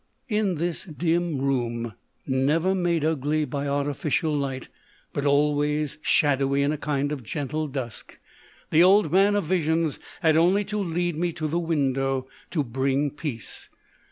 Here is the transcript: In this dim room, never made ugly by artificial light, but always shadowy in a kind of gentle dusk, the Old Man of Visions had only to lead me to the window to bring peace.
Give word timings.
In 0.29 0.55
this 0.55 0.83
dim 0.85 1.37
room, 1.37 1.93
never 2.25 2.73
made 2.73 3.05
ugly 3.05 3.45
by 3.45 3.67
artificial 3.67 4.35
light, 4.35 4.67
but 5.13 5.27
always 5.27 5.99
shadowy 6.01 6.63
in 6.63 6.71
a 6.71 6.77
kind 6.79 7.11
of 7.11 7.21
gentle 7.21 7.67
dusk, 7.67 8.17
the 8.71 8.81
Old 8.81 9.11
Man 9.11 9.35
of 9.35 9.43
Visions 9.43 9.99
had 10.21 10.35
only 10.37 10.65
to 10.65 10.79
lead 10.79 11.15
me 11.17 11.31
to 11.33 11.47
the 11.47 11.59
window 11.59 12.27
to 12.49 12.63
bring 12.63 13.11
peace. 13.11 13.69